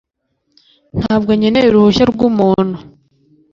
[0.99, 2.77] Ntabwo nkeneye uruhushya rw'umuntu